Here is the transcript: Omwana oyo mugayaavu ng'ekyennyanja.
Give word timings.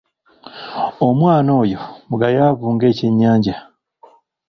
Omwana 1.07 1.51
oyo 1.61 1.81
mugayaavu 2.07 2.65
ng'ekyennyanja. 2.73 3.55